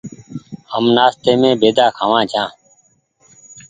[0.71, 2.49] هم نآستي مين بيدآ کآوآن ڇآن۔